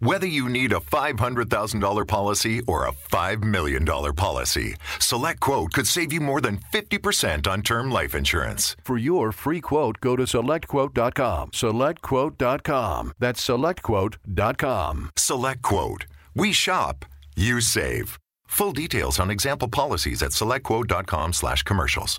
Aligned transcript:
Whether 0.00 0.26
you 0.26 0.48
need 0.48 0.72
a 0.72 0.80
$500,000 0.80 2.06
policy 2.08 2.62
or 2.66 2.86
a 2.86 2.92
$5 2.92 3.44
million 3.44 3.84
policy, 3.84 4.74
SelectQuote 4.98 5.72
could 5.74 5.86
save 5.86 6.10
you 6.10 6.22
more 6.22 6.40
than 6.40 6.58
50% 6.72 7.46
on 7.46 7.60
term 7.60 7.90
life 7.90 8.14
insurance. 8.14 8.76
For 8.82 8.96
your 8.96 9.30
free 9.30 9.60
quote, 9.60 10.00
go 10.00 10.16
to 10.16 10.22
selectquote.com. 10.22 11.50
SelectQuote.com. 11.50 13.12
That's 13.18 13.46
selectquote.com. 13.46 15.10
SelectQuote. 15.16 16.02
We 16.34 16.52
shop, 16.52 17.04
you 17.36 17.60
save. 17.60 18.18
Full 18.46 18.72
details 18.72 19.20
on 19.20 19.30
example 19.30 19.68
policies 19.68 20.22
at 20.22 20.30
selectquote.com 20.30 21.34
slash 21.34 21.62
commercials. 21.64 22.18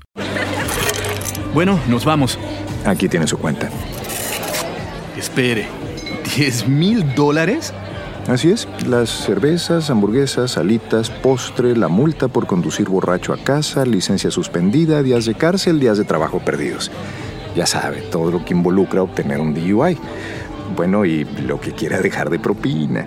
Bueno, 1.56 1.80
nos 1.88 2.04
vamos. 2.06 2.38
Aquí 2.86 3.10
tiene 3.10 3.26
su 3.28 3.38
cuenta. 3.38 3.72
Espere, 5.18 5.68
¿10 6.36 6.68
mil 6.68 7.14
dólares? 7.14 7.74
Así 8.28 8.52
es, 8.52 8.68
las 8.88 9.10
cervezas, 9.10 9.90
hamburguesas, 9.90 10.58
alitas, 10.58 11.10
postre, 11.10 11.76
la 11.76 11.90
multa 11.90 12.30
por 12.30 12.48
conducir 12.48 12.88
borracho 12.88 13.34
a 13.34 13.38
casa, 13.38 13.86
licencia 13.86 14.32
suspendida, 14.32 15.04
días 15.04 15.26
de 15.26 15.34
cárcel, 15.36 15.80
días 15.80 15.98
de 15.98 16.06
trabajo 16.06 16.40
perdidos. 16.40 16.90
Ya 17.54 17.66
sabe, 17.66 18.02
todo 18.04 18.32
lo 18.32 18.46
que 18.46 18.54
involucra 18.54 19.02
obtener 19.02 19.42
un 19.42 19.54
DUI. 19.54 19.98
Bueno, 20.76 21.04
y 21.04 21.26
lo 21.26 21.60
que 21.60 21.74
quiera 21.74 22.00
dejar 22.00 22.30
de 22.30 22.40
propina. 22.40 23.06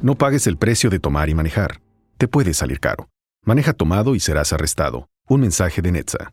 No 0.00 0.14
pagues 0.14 0.46
el 0.46 0.56
precio 0.56 0.88
de 0.88 1.00
tomar 1.00 1.28
y 1.28 1.34
manejar. 1.34 1.80
Te 2.16 2.28
puede 2.28 2.54
salir 2.54 2.80
caro. 2.80 3.08
Maneja 3.44 3.74
tomado 3.74 4.14
y 4.14 4.20
serás 4.20 4.54
arrestado. 4.54 5.08
Un 5.28 5.42
mensaje 5.42 5.82
de 5.82 5.92
Netza. 5.92 6.32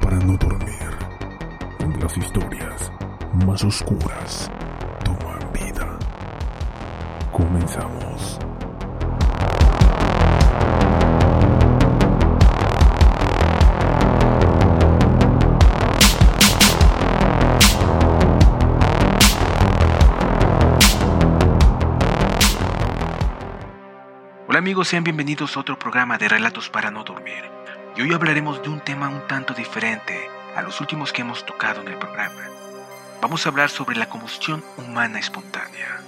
Para 0.00 0.16
no 0.16 0.36
dormir, 0.36 0.90
donde 1.78 1.98
las 1.98 2.16
historias 2.16 2.90
más 3.44 3.62
oscuras 3.62 4.50
toman 5.04 5.52
vida. 5.52 5.98
Comenzamos. 7.30 8.38
Hola 24.48 24.58
amigos, 24.58 24.88
sean 24.88 25.04
bienvenidos 25.04 25.56
a 25.56 25.60
otro 25.60 25.78
programa 25.78 26.18
de 26.18 26.28
Relatos 26.28 26.70
para 26.70 26.90
no 26.90 27.04
dormir. 27.04 27.61
Y 27.94 28.00
hoy 28.00 28.12
hablaremos 28.14 28.62
de 28.62 28.70
un 28.70 28.80
tema 28.80 29.08
un 29.08 29.26
tanto 29.26 29.52
diferente 29.52 30.18
a 30.56 30.62
los 30.62 30.80
últimos 30.80 31.12
que 31.12 31.20
hemos 31.20 31.44
tocado 31.44 31.82
en 31.82 31.88
el 31.88 31.98
programa. 31.98 32.48
Vamos 33.20 33.44
a 33.44 33.50
hablar 33.50 33.68
sobre 33.68 33.96
la 33.96 34.08
combustión 34.08 34.64
humana 34.78 35.18
espontánea. 35.18 36.00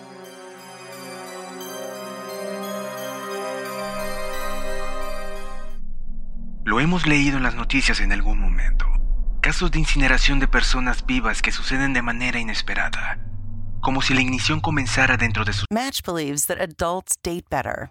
Lo 6.65 6.81
hemos 6.81 7.06
leído 7.06 7.37
en 7.37 7.43
las 7.43 7.55
noticias 7.55 8.00
en 8.00 8.12
algún 8.12 8.41
momento. 8.41 8.87
Casos 9.43 9.71
de 9.71 9.78
incineración 9.78 10.41
de 10.41 10.49
personas 10.49 11.05
vivas 11.05 11.43
que 11.43 11.53
suceden 11.53 11.93
de 11.93 12.00
manera 12.00 12.39
inesperada. 12.39 13.19
Como 13.83 14.00
si 14.00 14.15
la 14.15 14.23
ignición 14.23 14.61
comenzara 14.61 15.19
dentro 15.19 15.44
de 15.44 15.53
sus 15.53 15.67
Match 15.71 16.00
believes 16.03 16.47
that 16.47 16.56
adults 16.59 17.19
date 17.23 17.44
better 17.50 17.91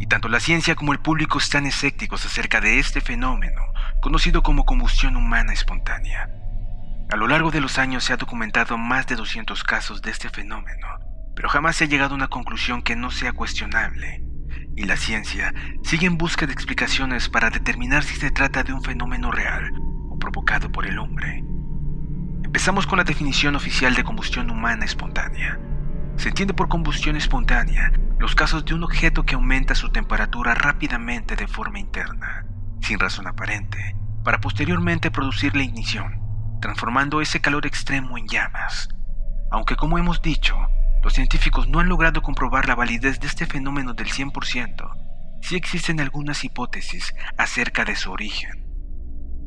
Y 0.00 0.06
tanto 0.06 0.28
la 0.28 0.40
ciencia 0.40 0.74
como 0.74 0.92
el 0.92 0.98
público 0.98 1.38
están 1.38 1.66
escépticos 1.66 2.24
acerca 2.24 2.60
de 2.60 2.78
este 2.78 3.02
fenómeno, 3.02 3.60
conocido 4.00 4.42
como 4.42 4.64
combustión 4.64 5.14
humana 5.14 5.52
espontánea. 5.52 6.30
A 7.12 7.16
lo 7.16 7.26
largo 7.26 7.50
de 7.50 7.60
los 7.60 7.78
años 7.78 8.04
se 8.04 8.14
ha 8.14 8.16
documentado 8.16 8.78
más 8.78 9.06
de 9.06 9.16
200 9.16 9.62
casos 9.62 10.00
de 10.00 10.10
este 10.10 10.30
fenómeno, 10.30 10.86
pero 11.36 11.50
jamás 11.50 11.76
se 11.76 11.84
ha 11.84 11.86
llegado 11.86 12.14
a 12.14 12.16
una 12.16 12.28
conclusión 12.28 12.80
que 12.82 12.96
no 12.96 13.10
sea 13.10 13.32
cuestionable. 13.32 14.24
Y 14.74 14.84
la 14.84 14.96
ciencia 14.96 15.52
sigue 15.82 16.06
en 16.06 16.16
busca 16.16 16.46
de 16.46 16.54
explicaciones 16.54 17.28
para 17.28 17.50
determinar 17.50 18.02
si 18.02 18.16
se 18.16 18.30
trata 18.30 18.62
de 18.62 18.72
un 18.72 18.82
fenómeno 18.82 19.30
real 19.30 19.70
o 20.08 20.18
provocado 20.18 20.72
por 20.72 20.86
el 20.86 20.98
hombre. 20.98 21.44
Empezamos 22.42 22.86
con 22.86 22.96
la 22.96 23.04
definición 23.04 23.54
oficial 23.54 23.94
de 23.94 24.04
combustión 24.04 24.50
humana 24.50 24.86
espontánea. 24.86 25.60
Se 26.20 26.28
entiende 26.28 26.52
por 26.52 26.68
combustión 26.68 27.16
espontánea 27.16 27.92
los 28.18 28.34
casos 28.34 28.66
de 28.66 28.74
un 28.74 28.84
objeto 28.84 29.24
que 29.24 29.36
aumenta 29.36 29.74
su 29.74 29.88
temperatura 29.88 30.54
rápidamente 30.54 31.34
de 31.34 31.46
forma 31.46 31.78
interna, 31.78 32.44
sin 32.82 32.98
razón 32.98 33.26
aparente, 33.26 33.96
para 34.22 34.38
posteriormente 34.38 35.10
producir 35.10 35.56
la 35.56 35.62
ignición, 35.62 36.20
transformando 36.60 37.22
ese 37.22 37.40
calor 37.40 37.64
extremo 37.64 38.18
en 38.18 38.28
llamas. 38.28 38.90
Aunque 39.50 39.76
como 39.76 39.96
hemos 39.96 40.20
dicho, 40.20 40.58
los 41.02 41.14
científicos 41.14 41.68
no 41.68 41.80
han 41.80 41.88
logrado 41.88 42.20
comprobar 42.20 42.68
la 42.68 42.74
validez 42.74 43.18
de 43.18 43.26
este 43.26 43.46
fenómeno 43.46 43.94
del 43.94 44.08
100%, 44.08 45.40
sí 45.40 45.56
existen 45.56 46.00
algunas 46.00 46.44
hipótesis 46.44 47.14
acerca 47.38 47.86
de 47.86 47.96
su 47.96 48.12
origen. 48.12 48.66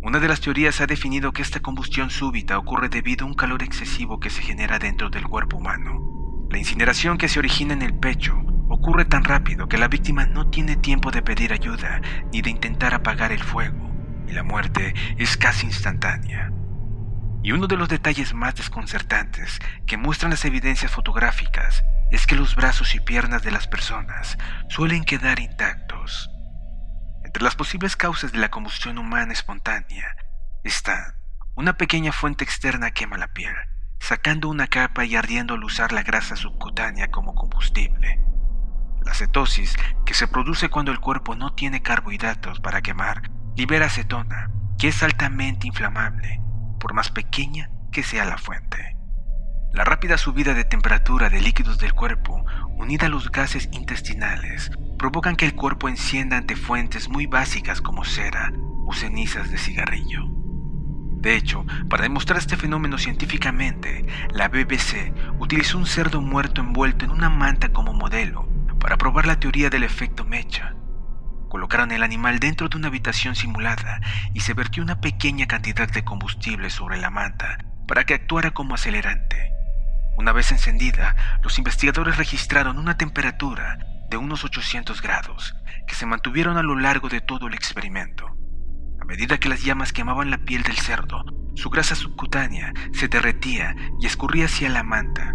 Una 0.01 0.17
de 0.17 0.27
las 0.27 0.41
teorías 0.41 0.81
ha 0.81 0.87
definido 0.87 1.33
que 1.33 1.43
esta 1.43 1.59
combustión 1.59 2.09
súbita 2.09 2.57
ocurre 2.57 2.89
debido 2.89 3.27
a 3.27 3.29
un 3.29 3.35
calor 3.35 3.61
excesivo 3.61 4.19
que 4.19 4.31
se 4.31 4.41
genera 4.41 4.79
dentro 4.79 5.11
del 5.11 5.27
cuerpo 5.27 5.57
humano. 5.57 6.22
La 6.53 6.59
incineración 6.59 7.17
que 7.17 7.29
se 7.29 7.39
origina 7.39 7.73
en 7.73 7.81
el 7.81 7.95
pecho 7.95 8.39
ocurre 8.69 9.05
tan 9.05 9.23
rápido 9.23 9.67
que 9.67 9.79
la 9.79 9.87
víctima 9.87 10.27
no 10.27 10.51
tiene 10.51 10.75
tiempo 10.75 11.09
de 11.09 11.23
pedir 11.23 11.51
ayuda 11.51 11.99
ni 12.31 12.43
de 12.43 12.51
intentar 12.51 12.93
apagar 12.93 13.31
el 13.31 13.41
fuego, 13.41 13.91
y 14.27 14.33
la 14.33 14.43
muerte 14.43 14.93
es 15.17 15.35
casi 15.35 15.65
instantánea. 15.65 16.51
Y 17.41 17.53
uno 17.53 17.65
de 17.65 17.75
los 17.75 17.89
detalles 17.89 18.35
más 18.35 18.53
desconcertantes 18.53 19.57
que 19.87 19.97
muestran 19.97 20.29
las 20.29 20.45
evidencias 20.45 20.91
fotográficas 20.91 21.83
es 22.11 22.27
que 22.27 22.35
los 22.35 22.55
brazos 22.55 22.93
y 22.93 22.99
piernas 22.99 23.41
de 23.41 23.49
las 23.49 23.67
personas 23.67 24.37
suelen 24.69 25.05
quedar 25.05 25.39
intactos. 25.39 26.29
Entre 27.23 27.41
las 27.41 27.55
posibles 27.55 27.95
causas 27.95 28.31
de 28.31 28.37
la 28.37 28.51
combustión 28.51 28.99
humana 28.99 29.33
espontánea 29.33 30.15
está 30.63 31.15
una 31.55 31.77
pequeña 31.77 32.11
fuente 32.11 32.43
externa 32.43 32.91
quema 32.91 33.17
la 33.17 33.29
piel, 33.29 33.55
sacando 34.03 34.49
una 34.49 34.67
capa 34.67 35.05
y 35.05 35.15
ardiendo 35.15 35.53
al 35.53 35.63
usar 35.63 35.93
la 35.93 36.03
grasa 36.03 36.35
subcutánea 36.35 37.09
como 37.09 37.33
combustible. 37.35 38.19
La 39.05 39.13
cetosis, 39.13 39.77
que 40.05 40.13
se 40.13 40.27
produce 40.27 40.67
cuando 40.67 40.91
el 40.91 40.99
cuerpo 40.99 41.35
no 41.35 41.53
tiene 41.53 41.81
carbohidratos 41.81 42.59
para 42.59 42.81
quemar, 42.81 43.31
libera 43.55 43.85
acetona, 43.85 44.51
que 44.77 44.89
es 44.89 45.01
altamente 45.03 45.67
inflamable, 45.67 46.41
por 46.81 46.93
más 46.93 47.11
pequeña 47.11 47.69
que 47.93 48.03
sea 48.03 48.25
la 48.25 48.37
fuente. 48.37 48.97
La 49.71 49.85
rápida 49.85 50.17
subida 50.17 50.53
de 50.53 50.65
temperatura 50.65 51.29
de 51.29 51.39
líquidos 51.39 51.77
del 51.77 51.93
cuerpo, 51.93 52.45
unida 52.75 53.05
a 53.05 53.09
los 53.09 53.31
gases 53.31 53.69
intestinales, 53.71 54.69
provocan 54.99 55.37
que 55.37 55.45
el 55.45 55.55
cuerpo 55.55 55.87
encienda 55.87 56.35
ante 56.35 56.57
fuentes 56.57 57.07
muy 57.07 57.25
básicas 57.25 57.79
como 57.79 58.03
cera 58.03 58.51
o 58.85 58.93
cenizas 58.93 59.49
de 59.49 59.57
cigarrillo. 59.57 60.42
De 61.23 61.37
hecho, 61.37 61.65
para 61.89 62.03
demostrar 62.03 62.37
este 62.37 62.57
fenómeno 62.57 62.97
científicamente, 62.97 64.05
la 64.33 64.49
BBC 64.49 65.13
utilizó 65.39 65.77
un 65.77 65.85
cerdo 65.85 66.19
muerto 66.19 66.59
envuelto 66.59 67.05
en 67.05 67.11
una 67.11 67.29
manta 67.29 67.69
como 67.69 67.93
modelo 67.93 68.45
para 68.77 68.97
probar 68.97 69.25
la 69.25 69.39
teoría 69.39 69.69
del 69.69 69.83
efecto 69.83 70.25
mecha. 70.25 70.75
Colocaron 71.47 71.93
el 71.93 72.03
animal 72.03 72.39
dentro 72.39 72.67
de 72.67 72.75
una 72.75 72.89
habitación 72.89 73.35
simulada 73.35 74.01
y 74.33 74.41
se 74.41 74.53
vertió 74.53 74.83
una 74.83 74.99
pequeña 74.99 75.47
cantidad 75.47 75.89
de 75.89 76.03
combustible 76.03 76.69
sobre 76.69 76.97
la 76.97 77.09
manta 77.09 77.57
para 77.87 78.03
que 78.03 78.15
actuara 78.15 78.51
como 78.51 78.75
acelerante. 78.75 79.49
Una 80.17 80.33
vez 80.33 80.51
encendida, 80.51 81.15
los 81.41 81.57
investigadores 81.57 82.17
registraron 82.17 82.77
una 82.77 82.97
temperatura 82.97 83.79
de 84.09 84.17
unos 84.17 84.43
800 84.43 85.01
grados, 85.01 85.55
que 85.87 85.95
se 85.95 86.05
mantuvieron 86.05 86.57
a 86.57 86.63
lo 86.63 86.77
largo 86.77 87.07
de 87.07 87.21
todo 87.21 87.47
el 87.47 87.53
experimento. 87.53 88.35
A 89.03 89.05
medida 89.05 89.37
que 89.37 89.49
las 89.49 89.61
llamas 89.61 89.91
quemaban 89.91 90.31
la 90.31 90.37
piel 90.37 90.63
del 90.63 90.77
cerdo, 90.77 91.25
su 91.55 91.69
grasa 91.69 91.93
subcutánea 91.93 92.71
se 92.93 93.09
derretía 93.09 93.75
y 93.99 94.05
escurría 94.05 94.45
hacia 94.45 94.69
la 94.69 94.81
manta. 94.81 95.33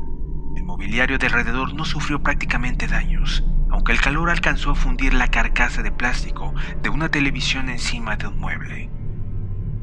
El 0.57 0.65
mobiliario 0.65 1.19
de 1.19 1.27
alrededor 1.27 1.75
no 1.75 1.85
sufrió 1.85 2.23
prácticamente 2.23 2.87
daños, 2.87 3.45
aunque 3.71 3.93
el 3.93 4.01
calor 4.01 4.31
alcanzó 4.31 4.71
a 4.71 4.75
fundir 4.75 5.13
la 5.13 5.29
carcasa 5.29 5.83
de 5.83 5.93
plástico 5.93 6.55
de 6.81 6.89
una 6.89 7.11
televisión 7.11 7.69
encima 7.69 8.17
de 8.17 8.29
un 8.29 8.41
mueble. 8.41 8.91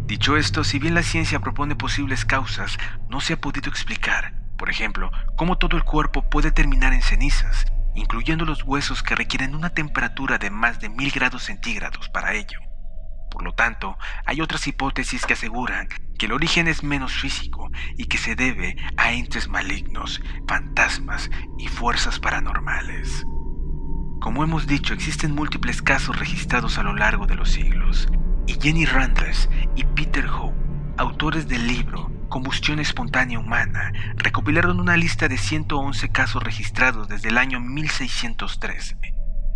Dicho 0.07 0.35
esto, 0.35 0.63
si 0.63 0.79
bien 0.79 0.95
la 0.95 1.03
ciencia 1.03 1.39
propone 1.39 1.75
posibles 1.75 2.25
causas, 2.25 2.79
no 3.07 3.21
se 3.21 3.33
ha 3.33 3.37
podido 3.37 3.69
explicar, 3.69 4.33
por 4.57 4.71
ejemplo, 4.71 5.11
cómo 5.37 5.59
todo 5.59 5.77
el 5.77 5.83
cuerpo 5.83 6.27
puede 6.27 6.51
terminar 6.51 6.93
en 6.93 7.03
cenizas, 7.03 7.67
incluyendo 7.93 8.45
los 8.45 8.63
huesos 8.63 9.03
que 9.03 9.13
requieren 9.13 9.53
una 9.53 9.69
temperatura 9.69 10.39
de 10.39 10.49
más 10.49 10.79
de 10.79 10.89
mil 10.89 11.11
grados 11.11 11.43
centígrados 11.43 12.09
para 12.09 12.33
ello. 12.33 12.59
Por 13.35 13.43
lo 13.43 13.51
tanto, 13.51 13.97
hay 14.25 14.39
otras 14.39 14.65
hipótesis 14.65 15.25
que 15.25 15.33
aseguran 15.33 15.89
que 16.17 16.27
el 16.27 16.31
origen 16.31 16.69
es 16.69 16.83
menos 16.83 17.11
físico 17.11 17.69
y 17.97 18.05
que 18.05 18.17
se 18.17 18.33
debe 18.33 18.77
a 18.95 19.11
entes 19.11 19.49
malignos, 19.49 20.21
fantasmas 20.47 21.29
y 21.59 21.67
fuerzas 21.67 22.17
paranormales. 22.17 23.25
Como 24.21 24.45
hemos 24.45 24.67
dicho, 24.67 24.93
existen 24.93 25.35
múltiples 25.35 25.81
casos 25.81 26.17
registrados 26.17 26.77
a 26.77 26.83
lo 26.83 26.95
largo 26.95 27.27
de 27.27 27.35
los 27.35 27.51
siglos, 27.51 28.07
y 28.47 28.53
Jenny 28.53 28.85
Randles 28.85 29.49
y 29.75 29.83
Peter 29.83 30.27
Hope, 30.29 30.55
autores 30.95 31.49
del 31.49 31.67
libro 31.67 32.09
Combustión 32.29 32.79
espontánea 32.79 33.37
humana, 33.37 33.91
recopilaron 34.15 34.79
una 34.79 34.95
lista 34.95 35.27
de 35.27 35.37
111 35.37 36.07
casos 36.07 36.41
registrados 36.41 37.09
desde 37.09 37.27
el 37.27 37.37
año 37.37 37.59
1613. 37.59 38.95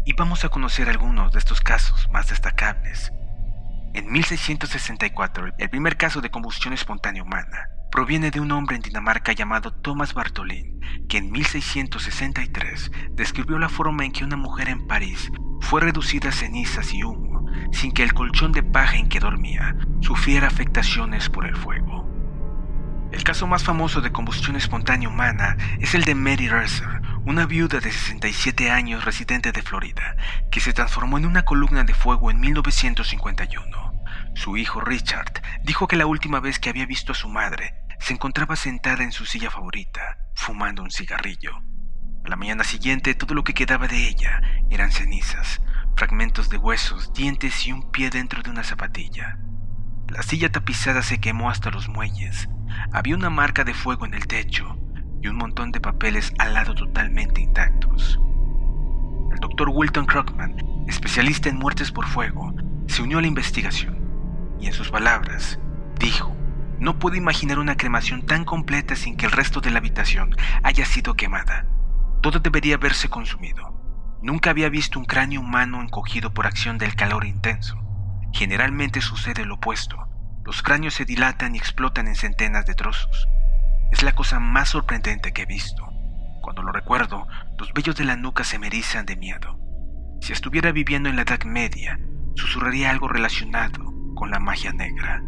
Y 0.05 0.13
vamos 0.17 0.43
a 0.43 0.49
conocer 0.49 0.89
algunos 0.89 1.31
de 1.31 1.39
estos 1.39 1.61
casos 1.61 2.09
más 2.11 2.27
destacables. 2.27 3.13
En 3.93 4.11
1664, 4.11 5.53
el 5.57 5.69
primer 5.69 5.97
caso 5.97 6.21
de 6.21 6.29
combustión 6.29 6.73
espontánea 6.73 7.23
humana 7.23 7.69
proviene 7.91 8.31
de 8.31 8.39
un 8.39 8.51
hombre 8.51 8.75
en 8.75 8.81
Dinamarca 8.81 9.33
llamado 9.33 9.71
Thomas 9.71 10.13
Bartholin, 10.13 10.79
que 11.07 11.17
en 11.17 11.31
1663 11.31 12.91
describió 13.11 13.57
la 13.57 13.69
forma 13.69 14.05
en 14.05 14.11
que 14.11 14.23
una 14.23 14.37
mujer 14.37 14.69
en 14.69 14.87
París 14.87 15.31
fue 15.61 15.81
reducida 15.81 16.29
a 16.29 16.31
cenizas 16.31 16.93
y 16.93 17.03
humo 17.03 17.29
sin 17.71 17.91
que 17.91 18.03
el 18.03 18.13
colchón 18.13 18.51
de 18.51 18.63
paja 18.63 18.97
en 18.97 19.09
que 19.09 19.19
dormía 19.19 19.75
sufriera 20.01 20.47
afectaciones 20.47 21.29
por 21.29 21.45
el 21.45 21.55
fuego. 21.55 22.07
El 23.11 23.23
caso 23.23 23.47
más 23.47 23.63
famoso 23.63 24.01
de 24.01 24.11
combustión 24.11 24.55
espontánea 24.55 25.09
humana 25.09 25.57
es 25.79 25.95
el 25.95 26.03
de 26.03 26.15
Mary 26.15 26.47
Resser, 26.47 27.01
una 27.25 27.45
viuda 27.45 27.79
de 27.79 27.91
67 27.91 28.71
años 28.71 29.05
residente 29.05 29.51
de 29.51 29.61
Florida, 29.61 30.15
que 30.51 30.59
se 30.59 30.73
transformó 30.73 31.17
en 31.17 31.25
una 31.25 31.43
columna 31.43 31.83
de 31.83 31.93
fuego 31.93 32.31
en 32.31 32.39
1951. 32.39 34.03
Su 34.35 34.57
hijo 34.57 34.79
Richard 34.81 35.41
dijo 35.63 35.87
que 35.87 35.97
la 35.97 36.05
última 36.05 36.39
vez 36.39 36.59
que 36.59 36.69
había 36.69 36.85
visto 36.85 37.11
a 37.11 37.15
su 37.15 37.29
madre 37.29 37.75
se 37.99 38.13
encontraba 38.13 38.55
sentada 38.55 39.03
en 39.03 39.11
su 39.11 39.25
silla 39.25 39.51
favorita, 39.51 40.17
fumando 40.33 40.81
un 40.81 40.91
cigarrillo. 40.91 41.57
A 42.25 42.29
la 42.29 42.35
mañana 42.35 42.63
siguiente 42.63 43.13
todo 43.15 43.33
lo 43.33 43.43
que 43.43 43.53
quedaba 43.53 43.87
de 43.87 44.07
ella 44.07 44.41
eran 44.69 44.91
cenizas, 44.91 45.61
fragmentos 45.95 46.49
de 46.49 46.57
huesos, 46.57 47.13
dientes 47.13 47.67
y 47.67 47.73
un 47.73 47.91
pie 47.91 48.09
dentro 48.09 48.41
de 48.41 48.49
una 48.49 48.63
zapatilla. 48.63 49.39
La 50.07 50.23
silla 50.23 50.51
tapizada 50.51 51.03
se 51.03 51.19
quemó 51.19 51.49
hasta 51.49 51.69
los 51.69 51.89
muelles. 51.89 52.49
Había 52.93 53.15
una 53.15 53.29
marca 53.29 53.63
de 53.63 53.73
fuego 53.73 54.05
en 54.05 54.13
el 54.13 54.25
techo 54.27 54.77
y 55.21 55.27
un 55.27 55.35
montón 55.35 55.71
de 55.71 55.81
papeles 55.81 56.33
al 56.37 56.53
lado 56.53 56.73
totalmente 56.73 57.41
intactos. 57.41 58.19
El 59.31 59.39
doctor 59.39 59.69
Wilton 59.69 60.05
Crockman, 60.05 60.55
especialista 60.87 61.49
en 61.49 61.57
muertes 61.57 61.91
por 61.91 62.07
fuego, 62.07 62.53
se 62.87 63.03
unió 63.03 63.19
a 63.19 63.21
la 63.21 63.27
investigación 63.27 63.99
y 64.59 64.67
en 64.67 64.73
sus 64.73 64.89
palabras 64.89 65.59
dijo, 65.99 66.35
no 66.79 66.97
puedo 66.97 67.15
imaginar 67.15 67.59
una 67.59 67.75
cremación 67.75 68.25
tan 68.25 68.45
completa 68.45 68.95
sin 68.95 69.17
que 69.17 69.25
el 69.25 69.31
resto 69.31 69.59
de 69.59 69.69
la 69.69 69.79
habitación 69.79 70.35
haya 70.63 70.85
sido 70.85 71.15
quemada. 71.15 71.65
Todo 72.21 72.39
debería 72.39 72.75
haberse 72.75 73.09
consumido. 73.09 73.73
Nunca 74.21 74.49
había 74.49 74.69
visto 74.69 74.99
un 74.99 75.05
cráneo 75.05 75.41
humano 75.41 75.81
encogido 75.81 76.33
por 76.33 76.47
acción 76.47 76.77
del 76.77 76.95
calor 76.95 77.25
intenso. 77.25 77.77
Generalmente 78.33 79.01
sucede 79.01 79.45
lo 79.45 79.55
opuesto. 79.55 80.07
Los 80.43 80.61
cráneos 80.61 80.93
se 80.93 81.05
dilatan 81.05 81.55
y 81.55 81.57
explotan 81.57 82.07
en 82.07 82.15
centenas 82.15 82.65
de 82.65 82.75
trozos. 82.75 83.27
Es 83.91 84.03
la 84.03 84.13
cosa 84.13 84.39
más 84.39 84.69
sorprendente 84.69 85.31
que 85.31 85.43
he 85.43 85.45
visto. 85.45 85.83
Cuando 86.41 86.61
lo 86.63 86.71
recuerdo, 86.71 87.27
los 87.57 87.73
vellos 87.73 87.95
de 87.95 88.05
la 88.05 88.15
nuca 88.15 88.43
se 88.43 88.59
me 88.59 88.67
erizan 88.67 89.05
de 89.05 89.15
miedo. 89.15 89.59
Si 90.21 90.33
estuviera 90.33 90.71
viviendo 90.71 91.09
en 91.09 91.15
la 91.15 91.23
Edad 91.23 91.43
Media, 91.43 91.99
susurraría 92.35 92.91
algo 92.91 93.07
relacionado 93.07 93.93
con 94.15 94.31
la 94.31 94.39
magia 94.39 94.71
negra. 94.71 95.21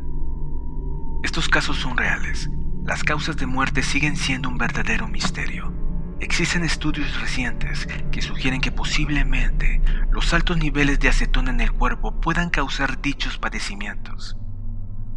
Estos 1.24 1.50
casos 1.50 1.78
son 1.78 1.98
reales. 1.98 2.50
Las 2.84 3.04
causas 3.04 3.38
de 3.38 3.46
muerte 3.46 3.84
siguen 3.84 4.16
siendo 4.16 4.50
un 4.50 4.58
verdadero 4.58 5.08
misterio. 5.08 5.72
Existen 6.20 6.64
estudios 6.64 7.20
recientes 7.20 7.88
que 8.12 8.22
sugieren 8.22 8.62
que 8.62 8.72
posiblemente 8.72 9.82
los 10.12 10.34
altos 10.34 10.58
niveles 10.58 11.00
de 11.00 11.10
acetona 11.10 11.52
en 11.52 11.62
el 11.62 11.72
cuerpo 11.72 12.20
puedan 12.20 12.50
causar 12.50 13.02
dichos 13.02 13.38
padecimientos. 13.38 14.38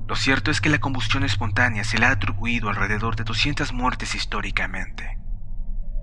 Lo 0.06 0.16
cierto 0.16 0.50
es 0.50 0.60
que 0.60 0.68
la 0.68 0.80
combustión 0.80 1.24
espontánea 1.24 1.84
se 1.84 1.98
le 1.98 2.06
ha 2.06 2.10
atribuido 2.10 2.68
alrededor 2.68 3.16
de 3.16 3.24
200 3.24 3.72
muertes 3.72 4.14
históricamente. 4.14 5.18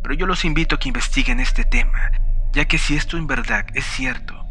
Pero 0.03 0.15
yo 0.15 0.25
los 0.25 0.45
invito 0.45 0.75
a 0.75 0.80
que 0.80 0.89
investiguen 0.89 1.39
este 1.39 1.63
tema, 1.63 2.12
ya 2.53 2.65
que 2.65 2.77
si 2.77 2.95
esto 2.95 3.18
en 3.18 3.27
verdad 3.27 3.65
es 3.74 3.86
cierto, 3.86 4.42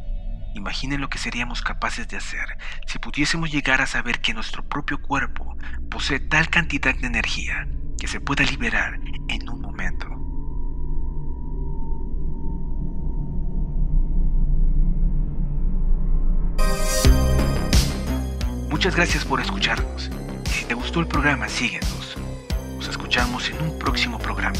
Imaginen 0.54 1.00
lo 1.00 1.08
que 1.08 1.18
seríamos 1.18 1.62
capaces 1.62 2.08
de 2.08 2.16
hacer 2.16 2.58
si 2.86 2.98
pudiésemos 2.98 3.52
llegar 3.52 3.80
a 3.80 3.86
saber 3.86 4.20
que 4.20 4.34
nuestro 4.34 4.66
propio 4.68 5.00
cuerpo 5.00 5.56
posee 5.88 6.18
tal 6.18 6.48
cantidad 6.48 6.94
de 6.94 7.06
energía 7.06 7.68
que 7.98 8.08
se 8.08 8.20
pueda 8.20 8.44
liberar 8.44 8.98
Muchas 18.80 18.96
gracias 18.96 19.26
por 19.26 19.42
escucharnos. 19.42 20.10
Si 20.50 20.64
te 20.64 20.72
gustó 20.72 21.00
el 21.00 21.06
programa, 21.06 21.50
síguenos. 21.50 22.16
Nos 22.76 22.88
escuchamos 22.88 23.50
en 23.50 23.60
un 23.60 23.78
próximo 23.78 24.18
programa. 24.18 24.56